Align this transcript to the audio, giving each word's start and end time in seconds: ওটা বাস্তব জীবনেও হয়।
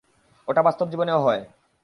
ওটা 0.47 0.61
বাস্তব 0.61 0.87
জীবনেও 0.89 1.19
হয়। 1.21 1.41